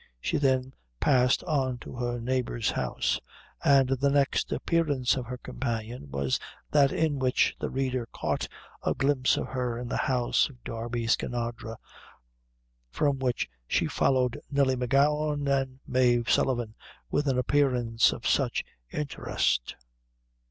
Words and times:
She 0.19 0.37
then 0.37 0.73
passed 0.99 1.43
on 1.43 1.77
to 1.77 1.93
her 1.93 2.19
neighbor's 2.19 2.71
house, 2.71 3.19
and 3.63 3.87
the 3.89 4.09
next 4.09 4.51
appearance 4.51 5.15
of 5.15 5.27
her 5.27 5.37
companion 5.37 6.09
was 6.09 6.39
that 6.71 6.91
in 6.91 7.19
which 7.19 7.55
the 7.59 7.69
reader 7.69 8.07
caught, 8.11 8.47
a 8.81 8.95
glimpse 8.95 9.37
of 9.37 9.49
her 9.49 9.77
in 9.77 9.89
the 9.89 9.97
house 10.09 10.49
of 10.49 10.63
Darby 10.63 11.05
Skinadre, 11.05 11.75
from 12.89 13.19
which 13.19 13.47
she 13.67 13.85
followed 13.85 14.41
Nelly 14.49 14.75
M'Gowan 14.75 15.47
and 15.47 15.81
Mave 15.85 16.31
Sullivan 16.31 16.73
with 17.11 17.27
an 17.27 17.37
appearance 17.37 18.11
of 18.11 18.25
such 18.25 18.63
interest. 18.89 19.75